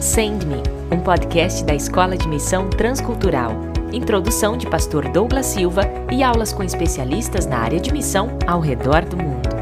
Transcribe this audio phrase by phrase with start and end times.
[0.00, 0.62] Send Me,
[0.94, 3.52] um podcast da Escola de Missão Transcultural.
[3.92, 9.04] Introdução de Pastor Douglas Silva e aulas com especialistas na área de missão ao redor
[9.06, 9.55] do mundo.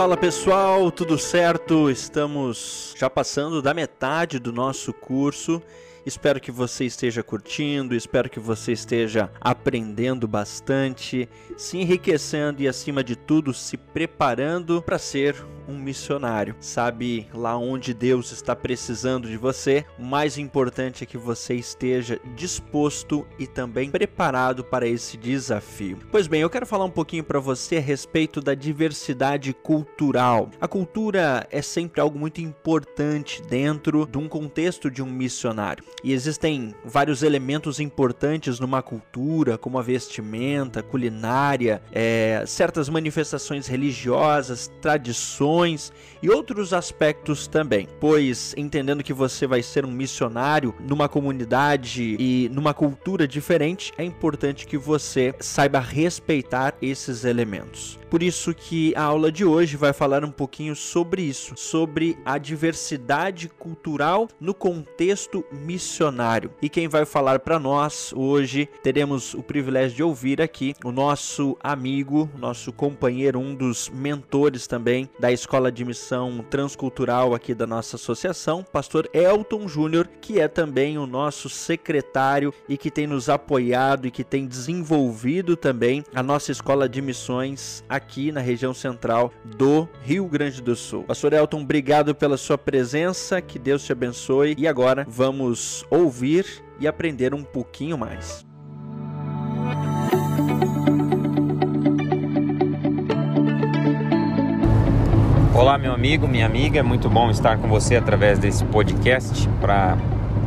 [0.00, 1.90] Fala pessoal, tudo certo?
[1.90, 5.62] Estamos já passando da metade do nosso curso.
[6.06, 13.04] Espero que você esteja curtindo, espero que você esteja aprendendo bastante, se enriquecendo e, acima
[13.04, 15.36] de tudo, se preparando para ser
[15.70, 16.54] um missionário.
[16.60, 19.84] Sabe lá onde Deus está precisando de você?
[19.98, 25.98] O mais importante é que você esteja disposto e também preparado para esse desafio.
[26.10, 30.50] Pois bem, eu quero falar um pouquinho para você a respeito da diversidade cultural.
[30.60, 35.84] A cultura é sempre algo muito importante dentro de um contexto de um missionário.
[36.02, 44.70] E existem vários elementos importantes numa cultura, como a vestimenta, culinária, é, certas manifestações religiosas,
[44.80, 45.59] tradições
[46.22, 47.86] e outros aspectos também.
[48.00, 54.04] Pois, entendendo que você vai ser um missionário numa comunidade e numa cultura diferente, é
[54.04, 57.98] importante que você saiba respeitar esses elementos.
[58.10, 62.38] Por isso que a aula de hoje vai falar um pouquinho sobre isso, sobre a
[62.38, 66.50] diversidade cultural no contexto missionário.
[66.60, 71.56] E quem vai falar para nós hoje, teremos o privilégio de ouvir aqui o nosso
[71.62, 77.96] amigo, nosso companheiro, um dos mentores também da Escola de Missão Transcultural aqui da nossa
[77.96, 84.06] associação, pastor Elton Júnior, que é também o nosso secretário e que tem nos apoiado
[84.06, 89.88] e que tem desenvolvido também a nossa Escola de Missões aqui na região central do
[90.02, 91.02] Rio Grande do Sul.
[91.02, 94.54] Pastor Elton, obrigado pela sua presença, que Deus te abençoe.
[94.56, 96.46] E agora vamos ouvir
[96.78, 98.48] e aprender um pouquinho mais.
[105.80, 109.96] Meu amigo, minha amiga, é muito bom estar com você através desse podcast para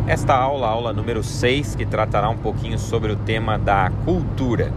[0.05, 4.71] esta aula, aula número 6, que tratará um pouquinho sobre o tema da cultura.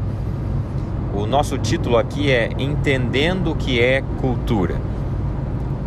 [1.12, 4.76] O nosso título aqui é Entendendo o que é cultura.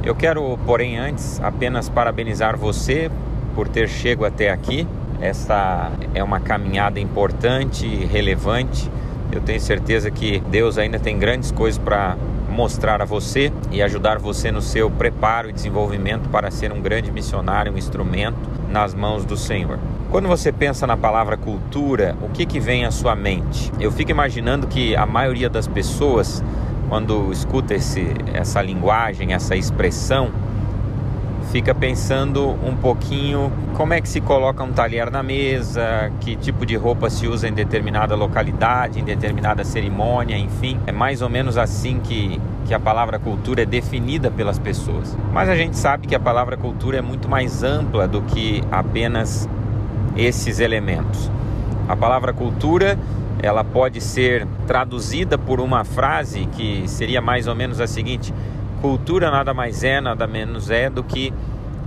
[0.04, 3.10] Eu quero, porém, antes apenas parabenizar você
[3.56, 4.88] por ter chego até aqui.
[5.20, 8.88] Esta é uma caminhada importante relevante.
[9.32, 12.16] Eu tenho certeza que Deus ainda tem grandes coisas para
[12.60, 17.10] mostrar a você e ajudar você no seu preparo e desenvolvimento para ser um grande
[17.10, 18.38] missionário, um instrumento
[18.70, 19.80] nas mãos do Senhor.
[20.12, 23.72] Quando você pensa na palavra cultura, o que, que vem à sua mente?
[23.80, 26.44] Eu fico imaginando que a maioria das pessoas,
[26.90, 30.30] quando escuta esse, essa linguagem, essa expressão,
[31.52, 36.66] fica pensando um pouquinho como é que se coloca um talher na mesa, que tipo
[36.66, 40.80] de roupa se usa em determinada localidade, em determinada cerimônia, enfim.
[40.86, 45.18] É mais ou menos assim que, que a palavra cultura é definida pelas pessoas.
[45.34, 49.50] Mas a gente sabe que a palavra cultura é muito mais ampla do que apenas
[50.16, 51.32] esses elementos.
[51.88, 52.98] A palavra cultura
[53.42, 58.34] ela pode ser traduzida por uma frase que seria mais ou menos a seguinte:
[58.80, 61.34] cultura nada mais é, nada menos é do que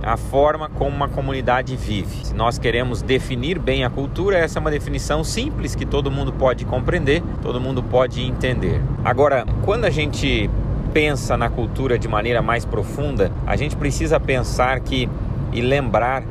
[0.01, 2.25] a forma como uma comunidade vive.
[2.25, 6.33] Se nós queremos definir bem a cultura, essa é uma definição simples que todo mundo
[6.33, 8.81] pode compreender, todo mundo pode entender.
[9.03, 10.49] Agora, quando a gente
[10.93, 15.09] pensa na cultura de maneira mais profunda, a gente precisa pensar que
[15.53, 16.23] e lembrar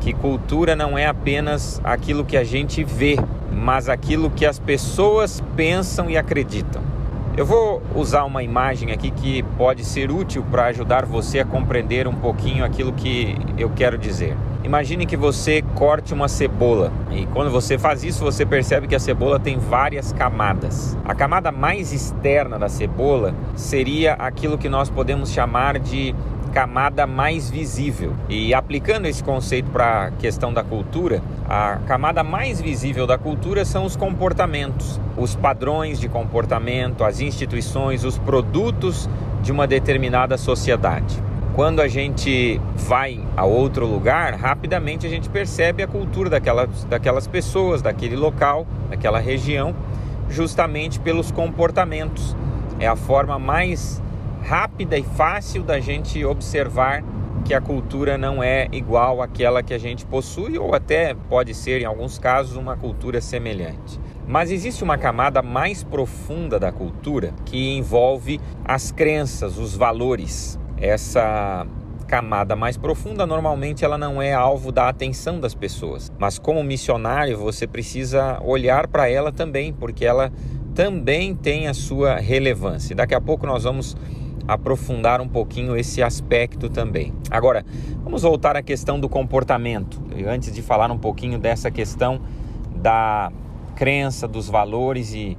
[0.00, 3.16] que cultura não é apenas aquilo que a gente vê,
[3.52, 6.91] mas aquilo que as pessoas pensam e acreditam.
[7.34, 12.06] Eu vou usar uma imagem aqui que pode ser útil para ajudar você a compreender
[12.06, 14.36] um pouquinho aquilo que eu quero dizer.
[14.62, 19.00] Imagine que você corte uma cebola e quando você faz isso, você percebe que a
[19.00, 20.94] cebola tem várias camadas.
[21.06, 26.14] A camada mais externa da cebola seria aquilo que nós podemos chamar de
[26.52, 28.12] camada mais visível.
[28.28, 33.64] E aplicando esse conceito para a questão da cultura, a camada mais visível da cultura
[33.64, 39.08] são os comportamentos, os padrões de comportamento, as instituições, os produtos
[39.42, 41.22] de uma determinada sociedade.
[41.54, 47.26] Quando a gente vai a outro lugar, rapidamente a gente percebe a cultura daquelas, daquelas
[47.26, 49.74] pessoas, daquele local, daquela região,
[50.30, 52.36] justamente pelos comportamentos.
[52.78, 54.02] É a forma mais
[54.42, 57.02] rápida e fácil da gente observar
[57.44, 61.80] que a cultura não é igual àquela que a gente possui, ou até pode ser,
[61.82, 64.00] em alguns casos, uma cultura semelhante.
[64.26, 70.58] Mas existe uma camada mais profunda da cultura que envolve as crenças, os valores.
[70.76, 71.66] Essa
[72.06, 76.12] camada mais profunda, normalmente ela não é alvo da atenção das pessoas.
[76.18, 80.30] Mas como missionário, você precisa olhar para ela também, porque ela
[80.74, 82.94] também tem a sua relevância.
[82.94, 83.96] Daqui a pouco nós vamos
[84.46, 87.12] aprofundar um pouquinho esse aspecto também.
[87.30, 87.64] Agora,
[88.02, 90.00] vamos voltar à questão do comportamento.
[90.26, 92.20] Antes de falar um pouquinho dessa questão
[92.74, 93.30] da
[93.74, 95.36] crença, dos valores e,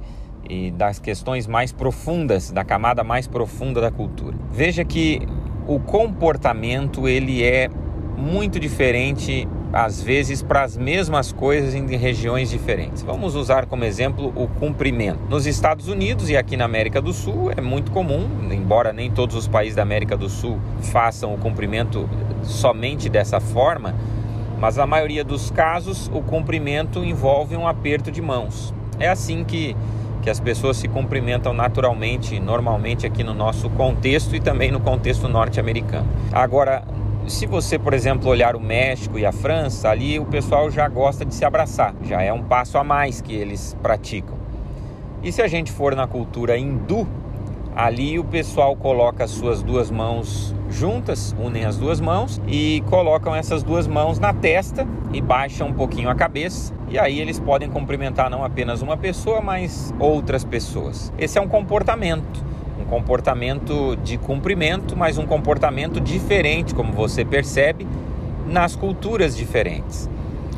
[0.48, 4.36] e das questões mais profundas, da camada mais profunda da cultura.
[4.50, 5.20] Veja que
[5.66, 7.68] o comportamento ele é
[8.16, 13.02] muito diferente às vezes para as mesmas coisas em regiões diferentes.
[13.02, 15.18] Vamos usar como exemplo o cumprimento.
[15.28, 19.34] Nos Estados Unidos e aqui na América do Sul é muito comum, embora nem todos
[19.34, 22.08] os países da América do Sul façam o cumprimento
[22.44, 23.94] somente dessa forma,
[24.60, 28.72] mas na maioria dos casos o cumprimento envolve um aperto de mãos.
[29.00, 29.76] É assim que
[30.22, 35.28] que as pessoas se cumprimentam naturalmente, normalmente aqui no nosso contexto e também no contexto
[35.28, 36.08] norte-americano.
[36.32, 36.82] Agora,
[37.26, 41.24] se você, por exemplo, olhar o México e a França, ali o pessoal já gosta
[41.24, 44.36] de se abraçar, já é um passo a mais que eles praticam.
[45.22, 47.08] E se a gente for na cultura hindu,
[47.74, 53.34] ali o pessoal coloca as suas duas mãos juntas, unem as duas mãos e colocam
[53.34, 56.74] essas duas mãos na testa e baixam um pouquinho a cabeça.
[56.90, 61.12] E aí eles podem cumprimentar não apenas uma pessoa, mas outras pessoas.
[61.18, 62.44] Esse é um comportamento
[62.84, 67.86] um comportamento de cumprimento, mas um comportamento diferente, como você percebe,
[68.46, 70.08] nas culturas diferentes.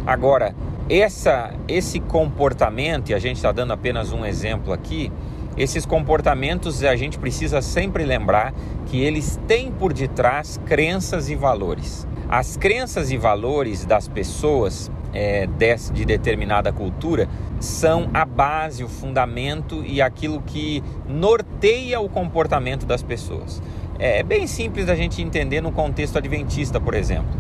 [0.06, 0.55] Agora,
[0.90, 5.11] essa, esse comportamento, e a gente está dando apenas um exemplo aqui,
[5.56, 8.52] esses comportamentos a gente precisa sempre lembrar
[8.87, 12.06] que eles têm por detrás crenças e valores.
[12.28, 17.27] As crenças e valores das pessoas é, de, de determinada cultura
[17.59, 23.63] são a base, o fundamento e aquilo que norteia o comportamento das pessoas.
[23.99, 27.31] É bem simples da gente entender no contexto adventista, por exemplo.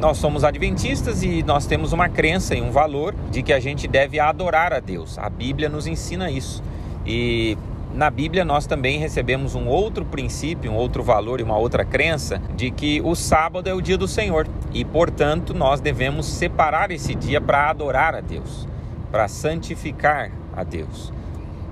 [0.00, 3.86] Nós somos adventistas e nós temos uma crença e um valor de que a gente
[3.86, 5.16] deve adorar a Deus.
[5.16, 6.60] A Bíblia nos ensina isso.
[7.06, 7.56] E
[7.94, 12.40] na Bíblia nós também recebemos um outro princípio, um outro valor e uma outra crença
[12.56, 17.14] de que o sábado é o dia do Senhor e, portanto, nós devemos separar esse
[17.14, 18.66] dia para adorar a Deus,
[19.10, 21.12] para santificar a Deus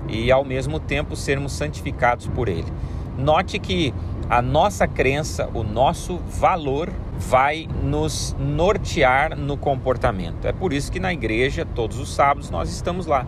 [0.07, 2.71] e ao mesmo tempo sermos santificados por Ele.
[3.17, 3.93] Note que
[4.29, 10.47] a nossa crença, o nosso valor vai nos nortear no comportamento.
[10.47, 13.25] É por isso que na igreja, todos os sábados, nós estamos lá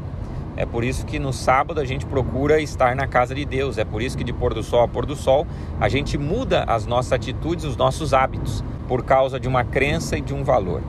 [0.55, 3.77] é por isso que no sábado a gente procura estar na casa de Deus.
[3.77, 5.47] É por isso que de pôr do sol a pôr do sol
[5.79, 10.21] a gente muda as nossas atitudes, os nossos hábitos, por causa de uma crença e
[10.21, 10.81] de um valor.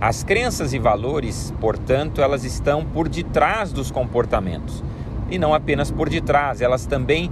[0.00, 4.82] As crenças e valores, portanto, elas estão por detrás dos comportamentos.
[5.30, 7.30] E não apenas por detrás, elas também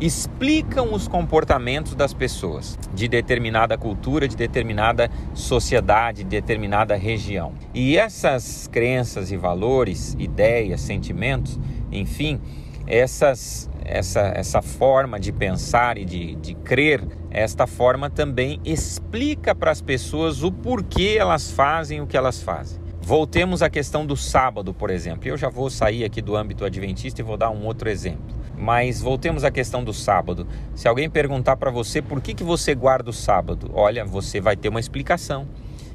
[0.00, 7.52] explicam os comportamentos das pessoas de determinada cultura, de determinada sociedade, de determinada região.
[7.74, 11.58] E essas crenças e valores, ideias, sentimentos,
[11.92, 12.40] enfim,
[12.86, 19.70] essas, essa, essa forma de pensar e de, de crer, esta forma também explica para
[19.70, 22.79] as pessoas o porquê elas fazem o que elas fazem.
[23.10, 25.28] Voltemos à questão do sábado, por exemplo.
[25.28, 28.22] Eu já vou sair aqui do âmbito adventista e vou dar um outro exemplo.
[28.56, 30.46] Mas voltemos à questão do sábado.
[30.76, 34.54] Se alguém perguntar para você por que, que você guarda o sábado, olha, você vai
[34.54, 35.48] ter uma explicação.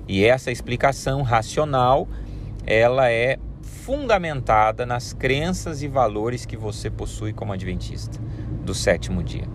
[0.05, 2.05] E essa explicação racional,
[2.67, 8.19] ela é fundamentada nas crenças e valores que você possui como adventista
[8.65, 9.47] do sétimo dia.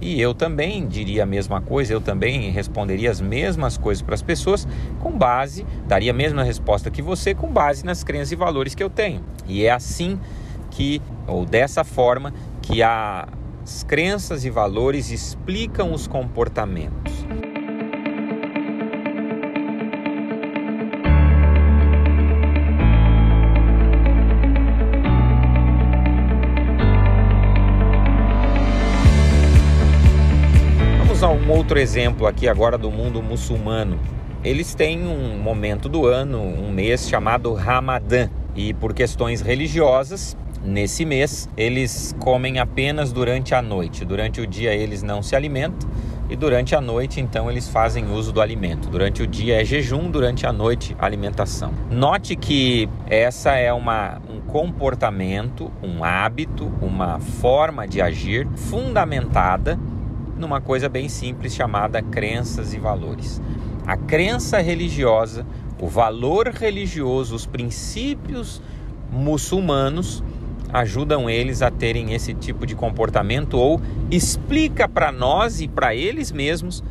[0.00, 4.22] E eu também diria a mesma coisa, eu também responderia as mesmas coisas para as
[4.22, 4.66] pessoas
[5.00, 8.82] com base, daria a mesma resposta que você com base nas crenças e valores que
[8.82, 9.22] eu tenho.
[9.46, 10.18] E é assim
[10.70, 17.24] que, ou dessa forma, que as crenças e valores explicam os comportamentos.
[31.46, 33.98] Um outro exemplo aqui agora do mundo muçulmano.
[34.42, 41.04] Eles têm um momento do ano, um mês chamado Ramadã, e por questões religiosas Nesse
[41.04, 44.02] mês, eles comem apenas durante a noite.
[44.02, 45.86] Durante o dia, eles não se alimentam
[46.30, 48.88] e durante a noite, então, eles fazem uso do alimento.
[48.88, 51.70] Durante o dia é jejum, durante a noite, alimentação.
[51.90, 59.78] Note que essa é uma, um comportamento, um hábito, uma forma de agir fundamentada
[60.36, 63.40] numa coisa bem simples chamada crenças e valores.
[63.86, 65.46] A crença religiosa,
[65.80, 68.62] o valor religioso, os princípios
[69.10, 70.22] muçulmanos
[70.72, 76.32] ajudam eles a terem esse tipo de comportamento ou explica para nós e para eles
[76.32, 76.82] mesmos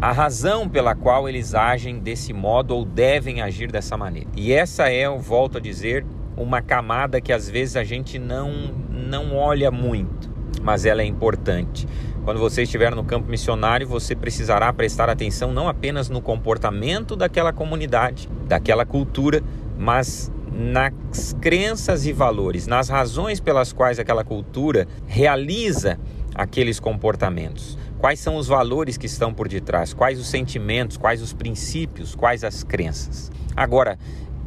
[0.00, 4.28] a razão pela qual eles agem desse modo ou devem agir dessa maneira.
[4.36, 6.04] E essa é, eu volto a dizer,
[6.36, 8.52] uma camada que às vezes a gente não,
[8.90, 10.30] não olha muito,
[10.62, 11.86] mas ela é importante.
[12.26, 17.52] Quando você estiver no campo missionário, você precisará prestar atenção não apenas no comportamento daquela
[17.52, 19.44] comunidade, daquela cultura,
[19.78, 26.00] mas nas crenças e valores, nas razões pelas quais aquela cultura realiza
[26.34, 27.78] aqueles comportamentos.
[28.00, 29.94] Quais são os valores que estão por detrás?
[29.94, 30.96] Quais os sentimentos?
[30.96, 32.16] Quais os princípios?
[32.16, 33.30] Quais as crenças?
[33.54, 33.96] Agora,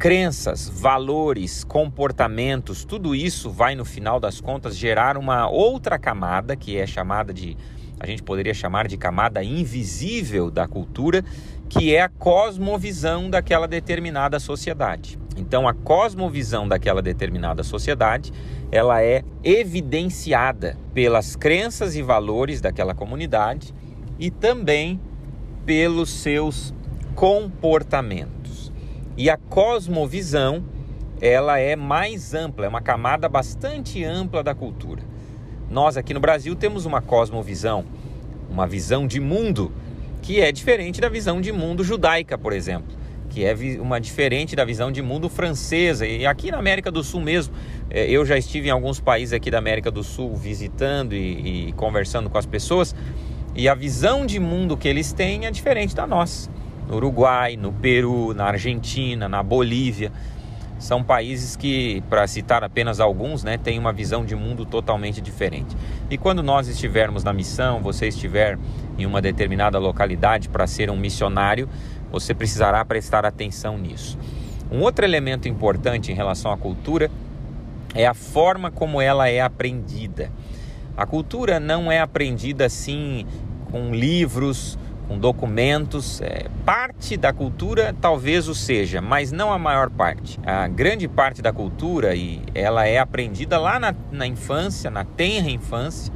[0.00, 6.78] crenças, valores, comportamentos, tudo isso vai no final das contas gerar uma outra camada que
[6.78, 7.54] é chamada de
[7.98, 11.22] a gente poderia chamar de camada invisível da cultura,
[11.68, 15.18] que é a cosmovisão daquela determinada sociedade.
[15.36, 18.32] Então, a cosmovisão daquela determinada sociedade,
[18.72, 23.74] ela é evidenciada pelas crenças e valores daquela comunidade
[24.18, 24.98] e também
[25.66, 26.72] pelos seus
[27.14, 28.39] comportamentos.
[29.16, 30.64] E a cosmovisão,
[31.20, 35.02] ela é mais ampla, é uma camada bastante ampla da cultura.
[35.70, 37.84] Nós aqui no Brasil temos uma cosmovisão,
[38.50, 39.72] uma visão de mundo
[40.22, 43.00] que é diferente da visão de mundo judaica, por exemplo
[43.30, 46.06] que é uma diferente da visão de mundo francesa.
[46.06, 47.54] E aqui na América do Sul mesmo,
[47.88, 51.72] é, eu já estive em alguns países aqui da América do Sul visitando e, e
[51.72, 52.94] conversando com as pessoas,
[53.54, 56.50] e a visão de mundo que eles têm é diferente da nossa.
[56.90, 60.10] No Uruguai, no Peru, na Argentina, na Bolívia.
[60.76, 65.76] São países que, para citar apenas alguns, né, têm uma visão de mundo totalmente diferente.
[66.10, 68.58] E quando nós estivermos na missão, você estiver
[68.98, 71.68] em uma determinada localidade para ser um missionário,
[72.10, 74.18] você precisará prestar atenção nisso.
[74.68, 77.08] Um outro elemento importante em relação à cultura
[77.94, 80.32] é a forma como ela é aprendida.
[80.96, 83.26] A cultura não é aprendida assim
[83.70, 84.76] com livros,
[85.10, 86.20] com documentos.
[86.20, 90.38] É, parte da cultura talvez o seja, mas não a maior parte.
[90.46, 95.50] A grande parte da cultura e ela é aprendida lá na, na infância, na tenra
[95.50, 96.12] infância,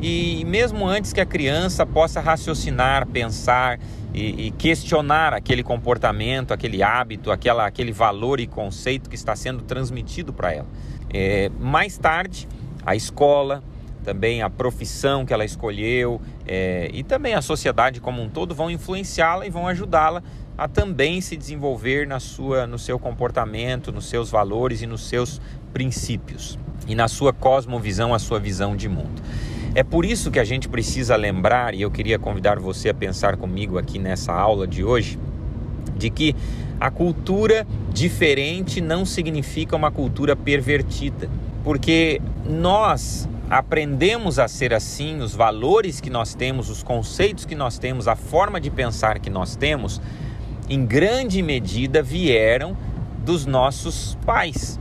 [0.00, 3.80] e mesmo antes que a criança possa raciocinar, pensar
[4.14, 9.62] e, e, questionar aquele comportamento, aquele hábito, aquela, aquele valor e conceito que está sendo
[9.62, 10.68] transmitido para ela.
[11.12, 12.46] É, mais tarde,
[12.86, 13.62] a escola,
[14.04, 16.20] também a profissão que ela escolheu
[16.52, 20.20] é, e também a sociedade como um todo vão influenciá-la e vão ajudá-la
[20.58, 25.40] a também se desenvolver na sua, no seu comportamento, nos seus valores e nos seus
[25.72, 29.22] princípios e na sua cosmovisão, a sua visão de mundo.
[29.76, 33.36] É por isso que a gente precisa lembrar, e eu queria convidar você a pensar
[33.36, 35.20] comigo aqui nessa aula de hoje,
[35.96, 36.34] de que
[36.80, 41.30] a cultura diferente não significa uma cultura pervertida,
[41.62, 47.78] porque nós aprendemos a ser assim, os valores que nós temos, os conceitos que nós
[47.78, 50.00] temos, a forma de pensar que nós temos,
[50.68, 52.76] em grande medida vieram
[53.24, 54.78] dos nossos pais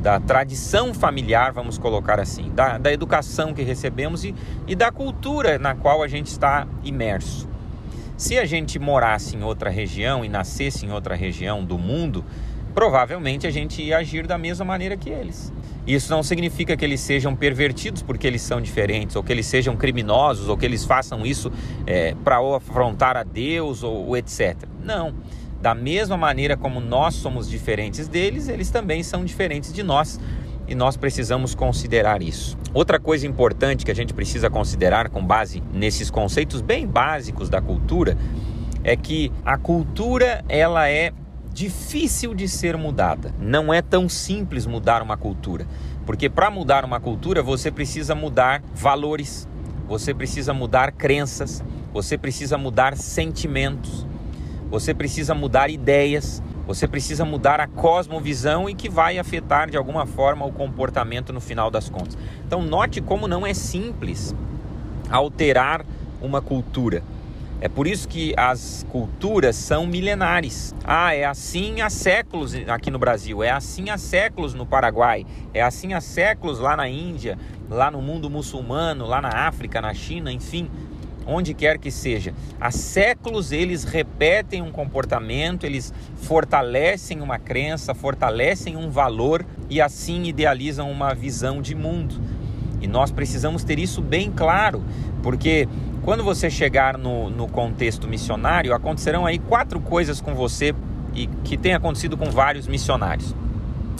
[0.00, 4.34] da tradição familiar, vamos colocar assim, da, da educação que recebemos e,
[4.66, 7.48] e da cultura na qual a gente está imerso.
[8.16, 12.24] Se a gente morasse em outra região e nascesse em outra região do mundo,
[12.78, 15.52] provavelmente a gente ia agir da mesma maneira que eles.
[15.84, 19.76] Isso não significa que eles sejam pervertidos porque eles são diferentes, ou que eles sejam
[19.76, 21.50] criminosos, ou que eles façam isso
[21.84, 24.56] é, para afrontar a Deus, ou, ou etc.
[24.80, 25.12] Não.
[25.60, 30.20] Da mesma maneira como nós somos diferentes deles, eles também são diferentes de nós
[30.68, 32.56] e nós precisamos considerar isso.
[32.72, 37.60] Outra coisa importante que a gente precisa considerar com base nesses conceitos bem básicos da
[37.60, 38.16] cultura
[38.84, 41.12] é que a cultura ela é
[41.52, 43.34] difícil de ser mudada.
[43.38, 45.66] Não é tão simples mudar uma cultura,
[46.06, 49.48] porque para mudar uma cultura você precisa mudar valores,
[49.86, 51.62] você precisa mudar crenças,
[51.92, 54.06] você precisa mudar sentimentos
[54.70, 60.04] você precisa mudar ideias, você precisa mudar a cosmovisão e que vai afetar de alguma
[60.04, 62.18] forma o comportamento no final das contas.
[62.46, 64.34] Então, note como não é simples
[65.10, 65.86] alterar
[66.20, 67.02] uma cultura.
[67.60, 70.74] É por isso que as culturas são milenares.
[70.84, 75.60] Ah, é assim há séculos aqui no Brasil, é assim há séculos no Paraguai, é
[75.60, 77.36] assim há séculos lá na Índia,
[77.68, 80.70] lá no mundo muçulmano, lá na África, na China, enfim
[81.28, 82.32] onde quer que seja.
[82.58, 90.24] Há séculos eles repetem um comportamento, eles fortalecem uma crença, fortalecem um valor e assim
[90.24, 92.18] idealizam uma visão de mundo.
[92.80, 94.82] E nós precisamos ter isso bem claro,
[95.22, 95.68] porque
[96.02, 100.74] quando você chegar no, no contexto missionário, acontecerão aí quatro coisas com você
[101.14, 103.34] e que tem acontecido com vários missionários.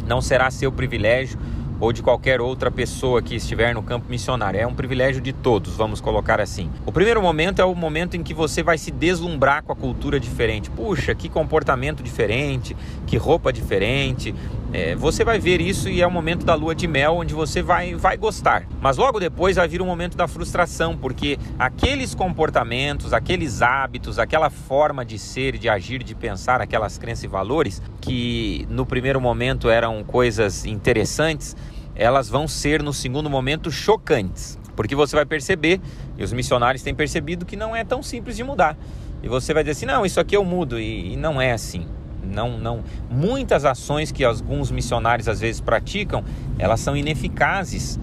[0.06, 1.38] Não será seu privilégio
[1.80, 4.58] ou de qualquer outra pessoa que estiver no campo missionário.
[4.58, 6.70] É um privilégio de todos, vamos colocar assim.
[6.84, 10.18] O primeiro momento é o momento em que você vai se deslumbrar com a cultura
[10.18, 10.70] diferente.
[10.70, 14.34] Puxa, que comportamento diferente, que roupa diferente.
[14.70, 17.62] É, você vai ver isso e é o momento da lua de mel onde você
[17.62, 18.66] vai, vai gostar.
[18.82, 24.50] Mas logo depois vai vir o momento da frustração, porque aqueles comportamentos, aqueles hábitos, aquela
[24.50, 29.70] forma de ser, de agir, de pensar, aquelas crenças e valores que no primeiro momento
[29.70, 31.56] eram coisas interessantes,
[31.94, 34.58] elas vão ser no segundo momento chocantes.
[34.76, 35.80] Porque você vai perceber,
[36.16, 38.76] e os missionários têm percebido, que não é tão simples de mudar.
[39.22, 41.84] E você vai dizer assim: não, isso aqui eu mudo, e, e não é assim.
[42.28, 42.82] Não, não.
[43.10, 46.22] Muitas ações que alguns missionários às vezes praticam,
[46.58, 47.98] elas são ineficazes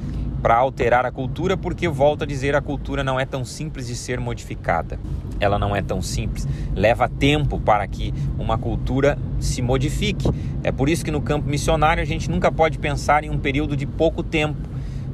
[0.46, 3.96] para alterar a cultura, porque volto a dizer, a cultura não é tão simples de
[3.96, 5.00] ser modificada.
[5.40, 6.48] Ela não é tão simples.
[6.76, 10.30] Leva tempo para que uma cultura se modifique.
[10.64, 13.76] É por isso que no campo missionário a gente nunca pode pensar em um período
[13.76, 14.70] de pouco tempo.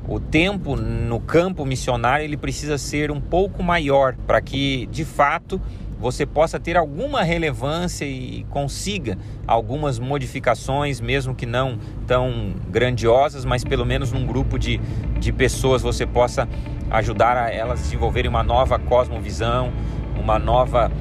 [0.05, 5.61] O tempo no campo missionário ele precisa ser um pouco maior para que de fato
[6.01, 11.77] você possa ter alguma relevância e consiga algumas modificações, mesmo que não
[12.07, 14.79] tão grandiosas, mas pelo menos num grupo de,
[15.19, 16.49] de pessoas você possa
[16.89, 19.71] ajudar a elas desenvolverem uma nova cosmovisão,
[20.19, 20.91] uma nova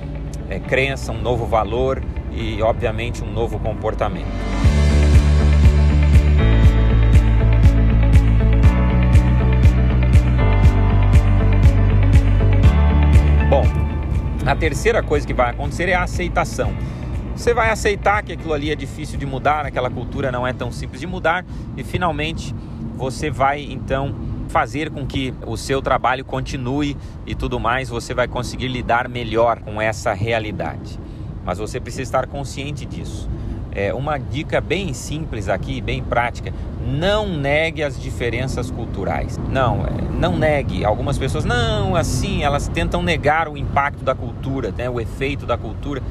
[0.51, 4.60] é, crença, um novo valor e, obviamente, um novo comportamento.
[14.51, 16.75] A terceira coisa que vai acontecer é a aceitação.
[17.37, 20.73] Você vai aceitar que aquilo ali é difícil de mudar, aquela cultura não é tão
[20.73, 22.53] simples de mudar e finalmente
[22.97, 24.13] você vai então
[24.49, 29.61] fazer com que o seu trabalho continue e tudo mais, você vai conseguir lidar melhor
[29.61, 30.99] com essa realidade.
[31.45, 33.31] Mas você precisa estar consciente disso.
[33.73, 36.53] É uma dica bem simples aqui, bem prática:
[36.85, 39.39] não negue as diferenças culturais.
[39.49, 40.85] Não, é, não negue.
[40.85, 45.57] Algumas pessoas, não, assim, elas tentam negar o impacto da cultura, né, o efeito da
[45.57, 46.03] cultura.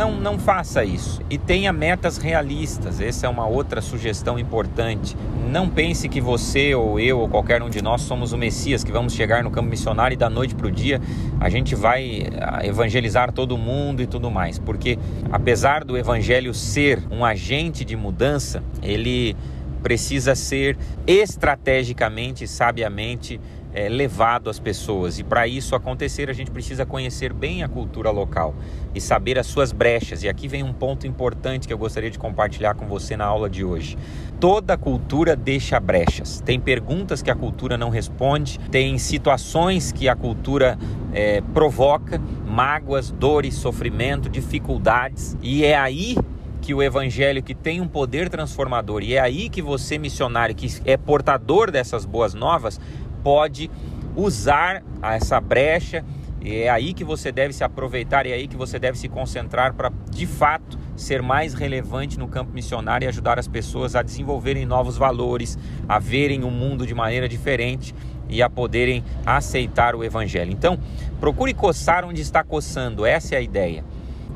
[0.00, 1.20] Não, não faça isso.
[1.28, 3.02] E tenha metas realistas.
[3.02, 5.14] Essa é uma outra sugestão importante.
[5.50, 8.90] Não pense que você ou eu ou qualquer um de nós somos o Messias, que
[8.90, 10.98] vamos chegar no campo missionário e da noite para o dia
[11.38, 14.58] a gente vai ah, evangelizar todo mundo e tudo mais.
[14.58, 14.98] Porque
[15.30, 19.36] apesar do evangelho ser um agente de mudança, ele
[19.82, 23.38] precisa ser estrategicamente, sabiamente
[23.72, 25.18] é, levado às pessoas.
[25.18, 28.54] E para isso acontecer, a gente precisa conhecer bem a cultura local
[28.94, 30.22] e saber as suas brechas.
[30.22, 33.48] E aqui vem um ponto importante que eu gostaria de compartilhar com você na aula
[33.48, 33.96] de hoje.
[34.38, 36.40] Toda cultura deixa brechas.
[36.40, 40.78] Tem perguntas que a cultura não responde, tem situações que a cultura
[41.12, 46.16] é, provoca, mágoas, dores, sofrimento, dificuldades, e é aí
[46.60, 50.68] que o evangelho que tem um poder transformador e é aí que você missionário que
[50.84, 52.78] é portador dessas boas novas
[53.22, 53.70] pode
[54.16, 56.04] usar essa brecha
[56.42, 59.08] e é aí que você deve se aproveitar e é aí que você deve se
[59.08, 64.02] concentrar para de fato ser mais relevante no campo missionário e ajudar as pessoas a
[64.02, 67.94] desenvolverem novos valores, a verem o mundo de maneira diferente
[68.28, 70.52] e a poderem aceitar o evangelho.
[70.52, 70.78] Então,
[71.18, 73.84] procure coçar onde está coçando, essa é a ideia.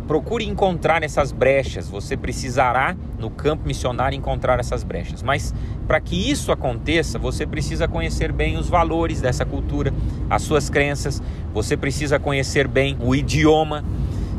[0.07, 1.88] Procure encontrar essas brechas.
[1.88, 5.23] Você precisará, no campo missionário, encontrar essas brechas.
[5.23, 5.55] Mas
[5.87, 9.93] para que isso aconteça, você precisa conhecer bem os valores dessa cultura,
[10.29, 11.23] as suas crenças.
[11.53, 13.85] Você precisa conhecer bem o idioma.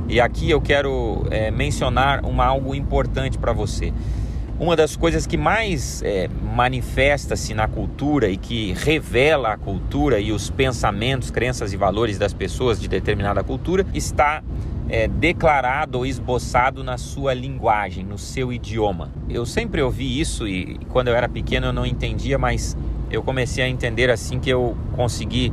[0.08, 3.92] E aqui eu quero é, mencionar uma, algo importante para você.
[4.58, 10.32] Uma das coisas que mais é, manifesta-se na cultura e que revela a cultura e
[10.32, 14.42] os pensamentos, crenças e valores das pessoas de determinada cultura está
[14.90, 19.12] é, declarado ou esboçado na sua linguagem, no seu idioma.
[19.30, 22.78] Eu sempre ouvi isso e quando eu era pequeno eu não entendia, mas
[23.10, 25.52] eu comecei a entender assim que eu consegui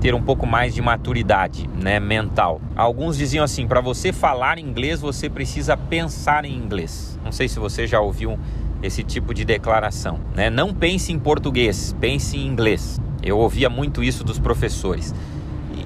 [0.00, 2.60] ter um pouco mais de maturidade, né, mental.
[2.76, 7.18] Alguns diziam assim: para você falar inglês você precisa pensar em inglês.
[7.24, 8.38] Não sei se você já ouviu
[8.82, 10.48] esse tipo de declaração, né?
[10.48, 13.00] Não pense em português, pense em inglês.
[13.22, 15.12] Eu ouvia muito isso dos professores.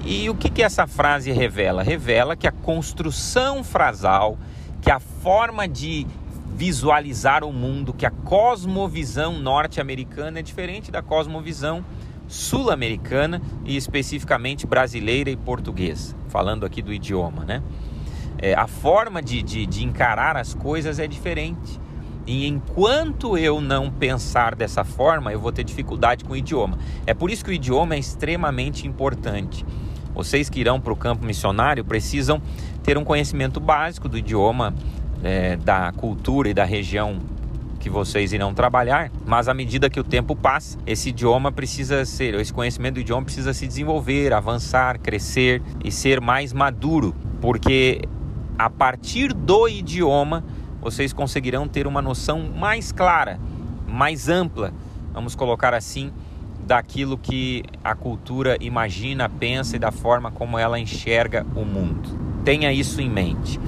[0.05, 1.81] E o que, que essa frase revela?
[1.81, 4.37] Revela que a construção frasal,
[4.81, 6.05] que a forma de
[6.55, 11.85] visualizar o mundo, que a cosmovisão norte-americana é diferente da cosmovisão
[12.27, 17.63] sul-americana e especificamente brasileira e portuguesa, falando aqui do idioma, né?
[18.37, 21.79] É, a forma de, de, de encarar as coisas é diferente.
[22.25, 26.77] E enquanto eu não pensar dessa forma, eu vou ter dificuldade com o idioma.
[27.05, 29.65] É por isso que o idioma é extremamente importante.
[30.13, 32.41] Vocês que irão para o campo missionário precisam
[32.83, 34.73] ter um conhecimento básico do idioma,
[35.23, 37.19] é, da cultura e da região
[37.83, 42.33] que vocês irão trabalhar, mas à medida que o tempo passa, esse idioma precisa ser,
[42.35, 48.01] esse conhecimento do idioma precisa se desenvolver, avançar, crescer e ser mais maduro, porque
[48.57, 50.45] a partir do idioma
[50.81, 53.37] vocês conseguirão ter uma noção mais clara,
[53.85, 54.73] mais ampla,
[55.13, 56.09] vamos colocar assim,
[56.65, 62.09] daquilo que a cultura imagina, pensa e da forma como ela enxerga o mundo.
[62.43, 63.59] Tenha isso em mente.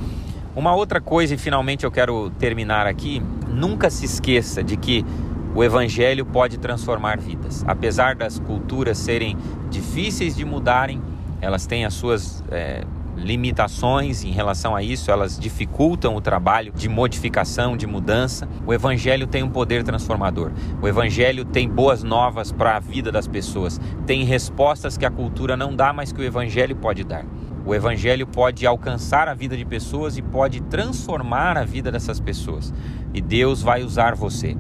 [0.56, 5.06] Uma outra coisa, e finalmente eu quero terminar aqui, nunca se esqueça de que
[5.54, 7.64] o Evangelho pode transformar vidas.
[7.68, 9.38] Apesar das culturas serem
[9.70, 11.02] difíceis de mudarem,
[11.42, 12.84] elas têm as suas é,
[13.16, 18.48] limitações em relação a isso, elas dificultam o trabalho de modificação, de mudança.
[18.66, 20.52] O Evangelho tem um poder transformador.
[20.82, 25.56] O Evangelho tem boas novas para a vida das pessoas, tem respostas que a cultura
[25.56, 27.26] não dá, mas que o Evangelho pode dar.
[27.66, 32.72] O Evangelho pode alcançar a vida de pessoas e pode transformar a vida dessas pessoas.
[33.12, 34.56] E Deus vai usar você.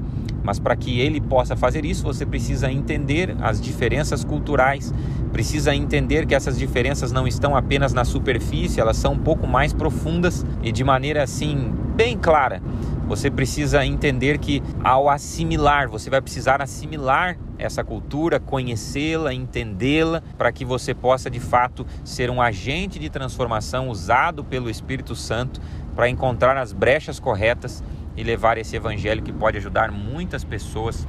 [0.45, 4.93] Mas para que ele possa fazer isso, você precisa entender as diferenças culturais,
[5.35, 9.73] precisa entender que essas diferenças não estão apenas na superfície, elas são um pouco mais
[9.73, 12.61] profundas e de maneira assim bem clara.
[13.05, 20.53] Você precisa entender que ao assimilar, você vai precisar assimilar essa cultura, conhecê-la, entendê-la, para
[20.53, 25.59] que você possa de fato ser um agente de transformação usado pelo Espírito Santo
[25.93, 27.83] para encontrar as brechas corretas
[28.15, 31.05] e levar esse evangelho que pode ajudar muitas pessoas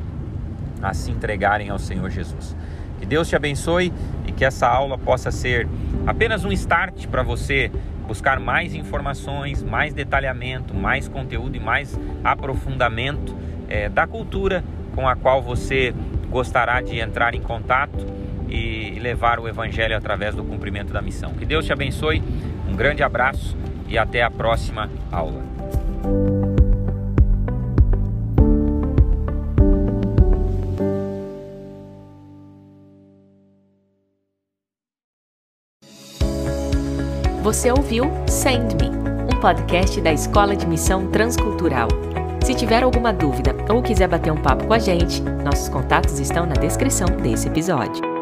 [0.83, 2.57] a se entregarem ao Senhor Jesus.
[2.99, 3.93] Que Deus te abençoe
[4.27, 5.69] e que essa aula possa ser
[6.07, 7.71] apenas um start para você
[8.07, 13.37] buscar mais informações, mais detalhamento, mais conteúdo e mais aprofundamento
[13.69, 15.95] é, da cultura com a qual você
[16.31, 18.07] gostará de entrar em contato
[18.49, 21.33] e levar o Evangelho através do cumprimento da missão.
[21.35, 22.23] Que Deus te abençoe,
[22.69, 23.57] um grande abraço
[23.89, 25.56] e até a próxima aula.
[37.47, 38.91] Você ouviu Send Me,
[39.33, 41.87] um podcast da Escola de Missão Transcultural.
[42.45, 46.45] Se tiver alguma dúvida ou quiser bater um papo com a gente, nossos contatos estão
[46.45, 48.16] na descrição desse episódio.